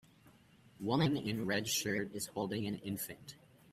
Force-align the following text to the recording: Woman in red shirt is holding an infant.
Woman 0.79 1.15
in 1.15 1.45
red 1.45 1.67
shirt 1.67 2.15
is 2.15 2.25
holding 2.25 2.65
an 2.65 2.79
infant. 2.79 3.35